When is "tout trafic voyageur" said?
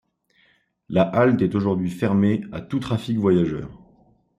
2.59-3.69